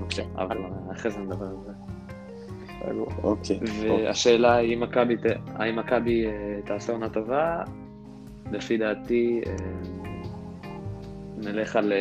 [0.00, 0.56] אוקיי, אבל
[0.92, 1.72] אחרי זה נדבר על זה.
[3.22, 3.60] אוקיי.
[3.60, 4.04] אוקיי.
[4.06, 4.78] והשאלה היא
[5.54, 6.32] האם מכבי אה,
[6.64, 7.62] תעשה עונה טובה,
[8.52, 9.52] לפי דעתי אה,
[11.36, 11.92] נלך על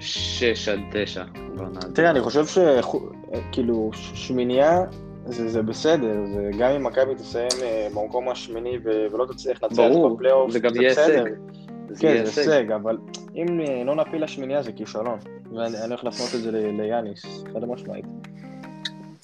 [0.00, 1.24] 6 עד 9
[1.56, 1.94] בעונה הזאת.
[1.94, 4.84] תראה, אני חושב שכאילו שמינייה
[5.26, 10.50] זה, זה בסדר, זה גם אם מכבי תסיים אה, במקום השמיני ולא תצליח ברור, בפלייאוף,
[10.50, 11.24] זה יהיה בסדר.
[11.24, 11.57] הישג.
[11.98, 12.98] כן, זה הישג, אבל
[13.34, 15.18] אם אה, לא נפיל לשמינייה זה כישלון.
[15.56, 18.04] ואני אני הולך להפנות את זה ליאניס, חד משמעית.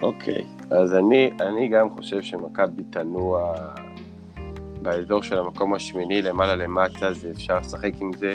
[0.03, 3.55] אוקיי, אז אני, אני גם חושב שמכבי תנוע
[4.83, 8.35] באזור של המקום השמיני, למעלה למטה, זה אפשר לשחק עם זה.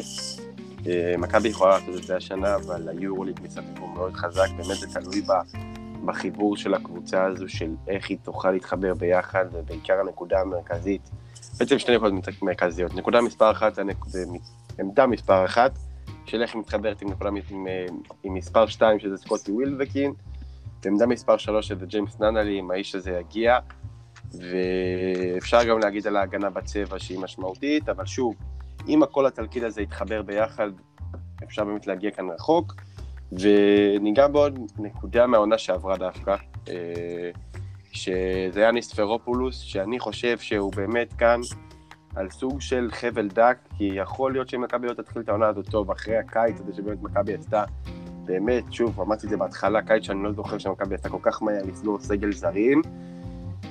[0.87, 4.99] אה, מכבי יכולה לעשות את זה השנה, אבל היורוליג מסביב הוא מאוד חזק, באמת זה
[4.99, 5.31] תלוי ב,
[6.05, 11.09] בחיבור של הקבוצה הזו, של איך היא תוכל להתחבר ביחד, ובעיקר הנקודה המרכזית,
[11.59, 12.95] בעצם שתי נקודות מרכזיות.
[12.95, 14.23] נקודה מספר אחת, זה
[14.79, 15.71] עמדה מספר אחת,
[16.25, 17.85] של איך היא מתחברת עם נקודה עם, אה,
[18.23, 20.13] עם מספר שתיים, שזה סקוטי ווילבקין,
[20.83, 23.57] ועמדה מספר שלוש שזה ג'יימס ננלי, אם האיש הזה יגיע,
[24.33, 28.35] ואפשר גם להגיד על ההגנה בצבע שהיא משמעותית, אבל שוב,
[28.87, 30.69] אם הכל התלכיד הזה יתחבר ביחד,
[31.43, 32.75] אפשר באמת להגיע כאן רחוק.
[33.31, 36.35] וניגע בעוד נקודה מהעונה שעברה דווקא,
[36.69, 37.31] אה,
[37.99, 41.41] שזה יאניס פרופולוס, שאני חושב שהוא באמת כאן
[42.15, 45.91] על סוג של חבל דק, כי יכול להיות שמכבי לא תתחיל את העונה הזאת טוב,
[45.91, 47.63] אחרי הקיץ הזה שבאמת מכבי עשתה,
[48.25, 51.63] באמת, שוב, אמרתי את זה בהתחלה, קיץ שאני לא זוכר שמכבי עשתה כל כך מהר
[51.65, 52.81] לסגור סגל זרים.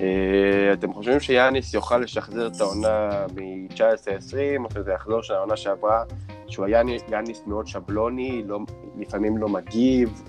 [0.01, 6.03] אה, אתם חושבים שיאניס יוכל לשחזר את העונה מ-19-20, או שזה יחזור של העונה שעברה,
[6.47, 8.59] שהוא היה יאניס מאוד שבלוני, לא,
[8.97, 10.23] לפעמים לא מגיב,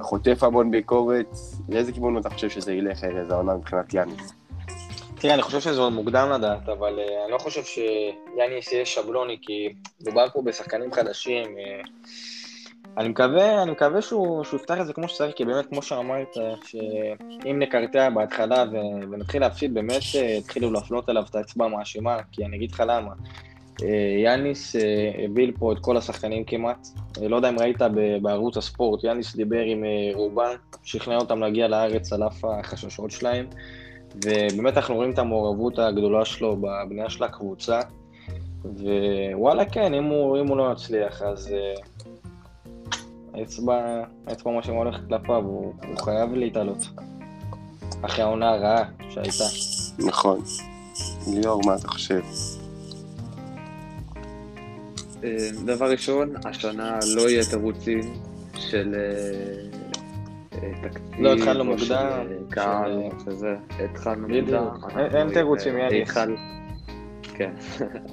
[0.00, 1.26] חוטף המון ביקורת,
[1.68, 4.32] לאיזה כיוון אתה חושב שזה ילך ארז העונה מבחינת יאניס?
[5.14, 9.38] תראה, אני חושב שזה עוד מוקדם לדעת, אבל uh, אני לא חושב שיאניס יהיה שבלוני,
[9.42, 11.44] כי דובר פה בשחקנים חדשים.
[11.44, 11.86] Uh,
[12.98, 16.36] אני מקווה, אני מקווה שהוא, שהוא יפתח את זה כמו שצריך, כי באמת, כמו שאמרת,
[16.64, 18.76] שאם נקרטע בהתחלה ו,
[19.10, 20.02] ונתחיל להפסיד, באמת
[20.38, 23.12] יתחילו להפנות עליו את האצבע המאשימה, כי אני אגיד לך למה.
[23.80, 23.84] Uh,
[24.24, 24.78] יאניס uh,
[25.24, 26.86] הביל פה את כל השחקנים כמעט.
[26.86, 27.76] Uh, לא יודע אם ראית
[28.22, 29.84] בערוץ הספורט, יאניס דיבר עם
[30.14, 33.46] רובם, שכנע אותם להגיע לארץ על אף החששות שלהם.
[34.14, 37.80] ובאמת אנחנו רואים את המעורבות הגדולה שלו בבנייה של הקבוצה,
[38.64, 41.54] ווואלה כן, אם הוא, אם הוא לא יצליח, אז
[43.34, 46.86] האצבע, האצבע מה שמה הולכת כלפיו, הוא, הוא חייב להתעלות.
[48.02, 49.44] אחרי העונה הרעה שהייתה.
[49.98, 50.40] נכון.
[51.32, 52.20] ליאור, מה אתה חושב?
[55.24, 58.00] אה, דבר ראשון, השנה לא יהיה תירוצים
[58.54, 59.00] של אה,
[60.62, 64.28] אה, תקציב, לא התחלנו מוקדם, אה, קהל, שזה, התחלנו.
[64.28, 64.66] מוקדם.
[65.14, 65.76] אין- תירוצים.
[65.76, 66.34] היכל,
[67.34, 67.50] כן,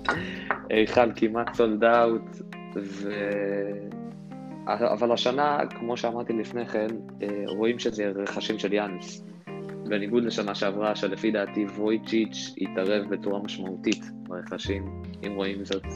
[0.69, 2.21] היכל כמעט סולד אאוט,
[2.75, 3.09] ו...
[4.67, 6.87] אבל השנה, כמו שאמרתי לפני כן,
[7.47, 9.23] רואים שזה רכשים של יאניס.
[9.83, 15.89] בניגוד לשנה שעברה, שלפי דעתי וויצ'יץ' התערב בצורה משמעותית ברכשים, אם רואים זאת אה,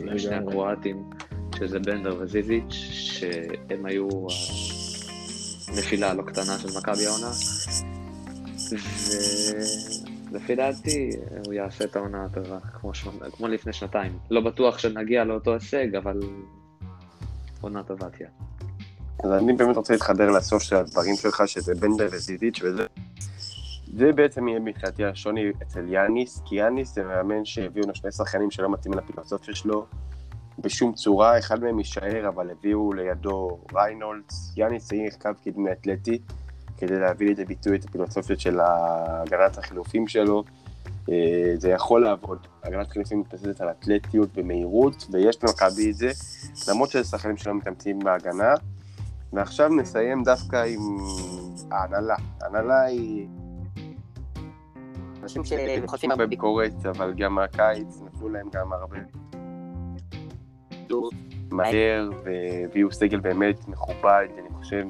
[0.00, 0.50] עם שני לגמרי.
[0.50, 1.10] הקרואטים,
[1.58, 4.08] שזה בנדר וזיזיץ', שהם היו
[5.68, 7.30] הנפילה הלא קטנה של מכבי העונה.
[10.32, 11.10] ולפי דעתי,
[11.46, 13.10] הוא יעשה את העונה הטובה, כמו, שנ...
[13.36, 14.18] כמו לפני שנתיים.
[14.30, 16.20] לא בטוח שנגיע לאותו הישג, אבל
[17.60, 18.28] עונה טובה תהיה.
[19.24, 22.86] אז אני באמת רוצה להתחבר לסוף של הדברים שלך, שזה בנדר וזיזיץ' וזה.
[23.92, 28.50] זה בעצם יהיה מבחינתי השוני אצל יאניס, כי יאניס זה מאמן שהביאו לו שני שחקנים
[28.50, 29.86] שלא מתאימים לפילוסופיה שלו
[30.58, 36.18] בשום צורה, אחד מהם יישאר, אבל הביאו לידו ריינולדס, יאניס צריך קו קדמי אתלטי,
[36.76, 40.44] כדי להביא לידי ביטוי את הפילוסופיות של הגנת החילופים שלו.
[41.10, 46.10] אה, זה יכול לעבוד, הגנת חילופים מתבססת על אתלטיות ומהירות, ויש למכבי את זה,
[46.68, 48.54] למרות שזה שחקנים שלא מתאמצים בהגנה.
[49.32, 50.98] ועכשיו נסיים דווקא עם
[51.70, 52.16] ההנהלה.
[52.40, 53.28] ההנהלה היא...
[55.22, 58.98] אנשים שחוטפים הרבה ביקורת, אבל גם מהקיץ נפלו להם גם הרבה...
[61.50, 64.86] מהר, והביאו סגל באמת מכובד, אני חושב,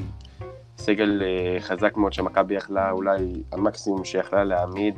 [0.79, 4.95] סגל אה, חזק מאוד שמכבי יכלה, אולי המקסימום שיכלה להעמיד.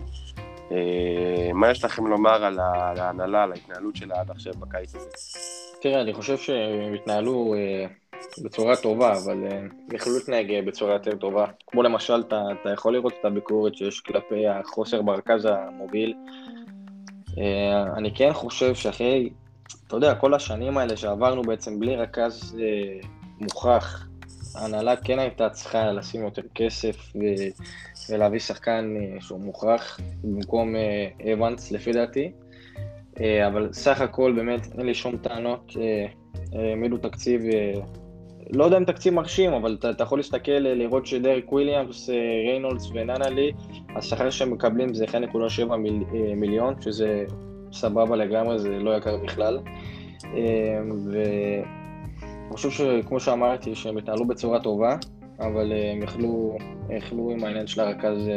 [0.72, 5.10] אה, מה יש לכם לומר על ההנהלה, על ההתנהלות שלה עד עכשיו בקיץ הזה?
[5.80, 7.86] תראה, אני חושב שהם התנהלו אה,
[8.42, 9.60] בצורה טובה, אבל אה,
[9.92, 11.46] יכלו להתנהג בצורה יותר טובה.
[11.66, 16.14] כמו למשל, אתה, אתה יכול לראות את הביקורת שיש כלפי החוסר ברכז המוביל.
[17.38, 19.30] אה, אני כן חושב שאחרי,
[19.86, 23.08] אתה יודע, כל השנים האלה שעברנו בעצם בלי רכז אה,
[23.40, 24.06] מוכח,
[24.54, 26.96] ההנהלה כן הייתה צריכה לשים יותר כסף.
[28.10, 30.74] ולהביא שחקן שהוא מוכח במקום
[31.32, 32.32] אבנס לפי דעתי.
[33.46, 35.72] אבל סך הכל באמת אין לי שום טענות,
[36.52, 37.40] העמידו תקציב,
[38.54, 42.14] לא יודע אם תקציב מרשים, אבל אתה, אתה יכול להסתכל, אה, לראות שדרק וויליאמס, אה,
[42.50, 43.52] ריינולדס וננלי,
[43.96, 47.24] השכר שהם מקבלים זה 1.7 מיל, אה, מיליון, שזה
[47.72, 49.58] סבבה לגמרי, זה לא יקר בכלל.
[51.12, 51.62] ואני
[52.50, 54.96] חושב שכמו שאמרתי, שהם התנהלו בצורה טובה,
[55.40, 56.56] אבל הם יכלו,
[56.90, 58.28] יכלו עם העניין של הרכז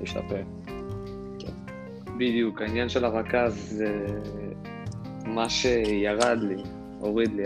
[0.00, 0.42] להשתפר.
[2.16, 4.06] בדיוק, העניין של הרכז, אה,
[5.26, 6.62] מה שירד לי,
[7.00, 7.42] הוריד לי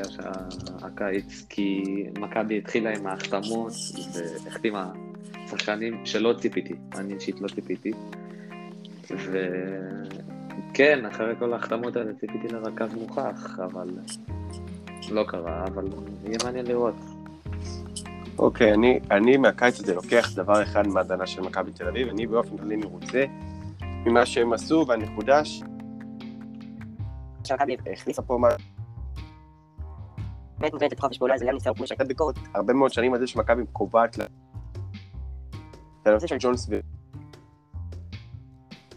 [0.83, 1.83] הקיץ, כי
[2.19, 3.73] מכבי התחילה עם ההחתמות
[4.45, 4.93] והחתימה
[5.51, 7.93] שחקנים שלא ציפיתי, אני אישית לא ציפיתי.
[9.11, 13.89] וכן, אחרי כל ההחתמות האלה ציפיתי לרכז מוכח, אבל
[15.11, 15.85] לא קרה, אבל
[16.25, 16.95] יהיה מעניין לראות.
[18.39, 22.57] אוקיי, אני, אני מהקיץ הזה לוקח דבר אחד מההגנה של מכבי תל אביב, אני באופן
[22.57, 23.25] כללי מרוצה
[23.81, 25.63] ממה שהם עשו, והנקודה ש...
[27.45, 28.49] שמכבי הכניסה פה מה...
[30.61, 32.35] באמת את חופש פעולה, זה גם ניסיון כמו שהייתה ביקורת.
[32.55, 34.25] הרבה מאוד שנים על זה שמכבי קובעת לה...
[36.03, 36.81] את הנושא של ג'ונס ו...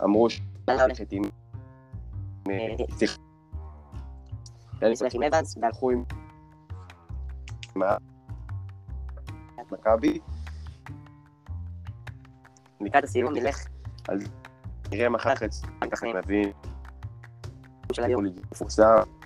[0.04, 0.42] אמרו ש...
[0.68, 1.12] למה הולכת?
[1.12, 1.24] עם...
[2.50, 3.18] אה, סליחה.
[4.82, 6.04] אני סומך עם אבנס, הלכו עם...
[7.76, 7.98] מה?
[9.72, 10.20] מכבי.
[12.82, 13.68] לקראת הסיום נלך
[14.92, 16.52] נראה מחר חצי, ככה נבין,
[17.94, 18.26] של היום.
[18.52, 19.21] מפורסם.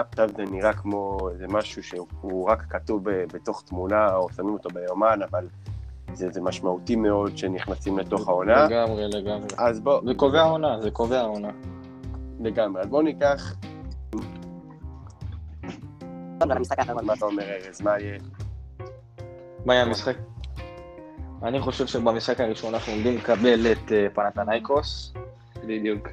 [0.00, 5.20] עכשיו זה נראה כמו איזה משהו שהוא רק כתוב בתוך תמונה, או שמים אותו ביומן,
[5.30, 5.48] אבל
[6.12, 8.66] זה, זה משמעותי מאוד שנכנסים לתוך העונה.
[8.66, 9.46] לגמרי, לגמרי.
[9.58, 11.50] אז בוא, זה קובע העונה, זה קובע העונה.
[12.40, 12.82] לגמרי.
[12.82, 13.54] אז בוא ניקח.
[17.02, 18.18] מה אתה אומר ארז, מה יהיה?
[19.64, 20.16] מה יהיה המשחק?
[21.42, 25.12] אני חושב שבמשחק הראשון אנחנו עומדים לקבל את אה, פנתנייקוס,
[25.66, 26.08] בדיוק.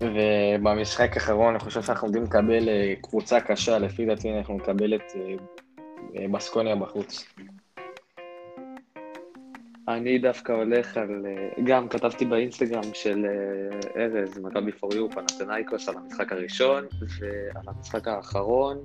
[0.00, 5.02] ובמשחק האחרון אני חושב שאנחנו עומדים לקבל אה, קבוצה קשה, לפי דעתי אנחנו נקבל את
[5.16, 5.34] אה,
[6.16, 7.24] אה, בסקוניה בחוץ.
[9.88, 11.26] אני דווקא הולך על...
[11.64, 13.26] גם כתבתי באינסטגרם של
[13.96, 16.84] ארז, מכבי פור יו, פנתנייקוס, על המשחק הראשון,
[17.20, 18.78] ועל המשחק האחרון.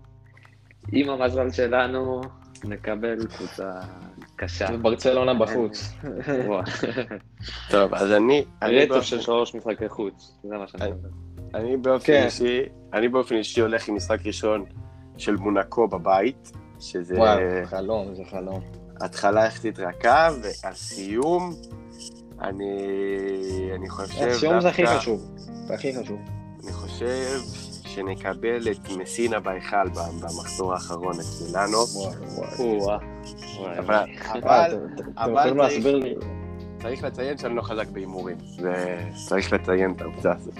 [0.91, 2.21] עם המזל שלנו,
[2.63, 3.71] נקבל קבוצה
[4.35, 4.67] קשה.
[4.73, 5.93] וברצלונה בחוץ.
[6.45, 6.61] וואו.
[7.71, 11.09] טוב, אז אני, רצף של שלוש משחקי חוץ, זה מה שאני אומר.
[11.55, 12.23] אני באופן כן.
[12.25, 12.61] אישי,
[12.93, 14.65] אני באופן אישי הולך עם משחק ראשון
[15.17, 18.61] של מונקו בבית, שזה וואו, חלום, זה חלום.
[19.01, 21.53] התחלה יחסית רכה, והסיום,
[22.41, 22.77] אני,
[23.75, 25.31] אני חושב הסיום זה הכי חשוב.
[25.67, 26.19] זה הכי חשוב.
[26.63, 27.39] אני חושב
[27.85, 29.89] שנקבל את מסינה בהיכל
[30.21, 31.77] במחזור האחרון את מילאנו,
[33.59, 33.95] אבל,
[34.33, 35.85] אבל אתם אבל צריך-?
[36.81, 40.53] צריך לציין שאני לא חזק בהימורים, וצריך לציין את העובדה הזאת.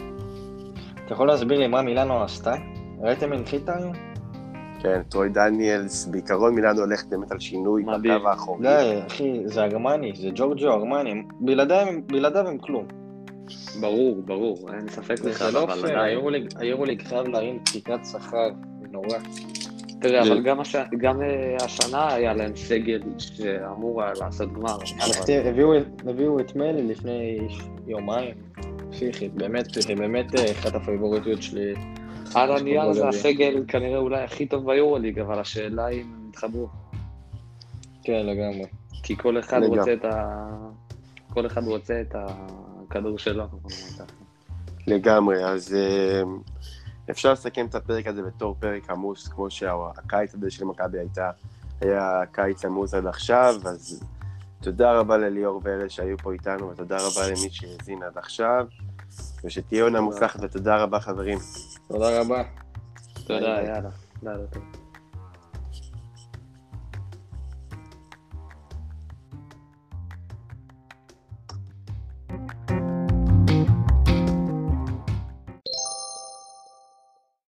[1.05, 2.53] אתה יכול להסביר לי מה מילאנו עשתה?
[3.01, 3.93] ראיתם הנחיתה היום?
[4.79, 7.83] כן, טרוי דניאלס, בעיקרון מילאנו הולכת באמת על שינוי.
[7.83, 8.63] בקו האחורי.
[8.63, 8.69] לא,
[9.07, 12.85] אחי, זה ארמני, זה ג'ורג'ו ארמני, בלעדיו הם- כלום.
[13.81, 15.99] ברור, ברור, אין ספק זה בכלל, לא אבל.
[16.59, 18.49] היורוליג- חייב להרים תקרת שכר,
[18.91, 19.17] נורא.
[20.07, 20.41] תראה, אבל
[20.97, 24.77] גם אה, השנה היה להם סגל שאמור היה לעשות גמר.
[26.05, 27.37] הביאו את- מלי לפני
[27.87, 28.33] יומיים,
[28.91, 31.73] פסיכית, באמת, באמת אה, אחת הפייבוריטיות שלי.
[32.35, 33.07] על הנייר זה.
[33.07, 36.67] הסגל כנראה אולי הכי טוב ביורוליג, אבל השאלה אם הם יתחברו.
[38.03, 38.65] כן, לגמרי.
[39.03, 39.63] כי כל אחד.
[39.63, 40.45] רוצה את ה...
[41.33, 42.15] כל אחד רוצה את
[42.87, 43.43] הכדור שלו.
[43.97, 44.03] ככה.
[44.87, 46.21] לגמרי, אז אה,
[47.09, 51.31] אפשר לסכם את הפרק הזה בתור פרק עמוס, כמו שהקיץ הזה של מכבי הייתה,
[51.81, 54.03] היה קיץ עמוס עד עכשיו, אז
[54.61, 58.67] תודה רבה לליאור וארז שהיו פה איתנו, ותודה רבה למי שהאזין עד עכשיו,
[59.43, 61.39] ושתהיה עונה מוצלחת, ותודה רבה חברים.
[61.87, 62.43] תודה רבה.
[63.27, 63.61] תודה.
[63.61, 63.89] יאללה.